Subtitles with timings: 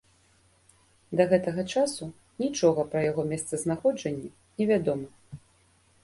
[1.19, 2.07] Да гэтага часу
[2.43, 4.29] нічога пра яго месцазнаходжанне
[4.63, 5.39] не вядома.